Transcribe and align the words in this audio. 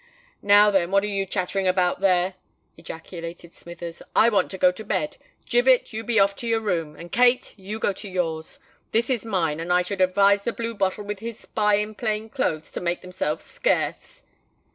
"Now, 0.41 0.71
then, 0.71 0.89
what 0.89 1.03
are 1.03 1.13
you 1.13 1.27
chattering 1.27 1.67
about 1.67 1.99
there?" 1.99 2.33
ejaculated 2.75 3.53
Smithers. 3.53 4.01
"I 4.15 4.29
want 4.29 4.49
to 4.49 4.57
go 4.57 4.71
to 4.71 4.83
bed: 4.83 5.17
Gibbet, 5.47 5.93
you 5.93 6.03
be 6.03 6.19
off 6.19 6.35
to 6.37 6.47
your 6.47 6.59
room—and, 6.59 7.11
Kate, 7.11 7.53
you 7.55 7.77
go 7.77 7.93
to 7.93 8.09
yours. 8.09 8.57
This 8.93 9.11
is 9.11 9.23
mine—and 9.25 9.71
I 9.71 9.83
should 9.83 10.01
advise 10.01 10.43
the 10.43 10.53
blue 10.53 10.73
bottle 10.73 11.03
with 11.03 11.19
his 11.19 11.37
spy 11.37 11.75
in 11.75 11.93
plain 11.93 12.29
clothes 12.29 12.71
to 12.71 12.81
make 12.81 13.03
themselves 13.03 13.45
scarce." 13.45 14.23